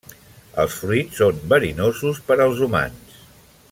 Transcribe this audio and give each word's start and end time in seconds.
Els 0.63 0.77
fruits 0.85 1.21
són 1.23 1.43
verinosos 1.53 2.25
per 2.31 2.39
als 2.47 2.67
humans. 2.69 3.19